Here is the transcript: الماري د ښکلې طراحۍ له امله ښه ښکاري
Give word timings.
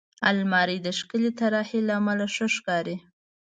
الماري 0.29 0.77
د 0.83 0.87
ښکلې 0.99 1.31
طراحۍ 1.39 1.79
له 1.87 1.93
امله 1.99 2.25
ښه 2.35 2.47
ښکاري 2.55 2.95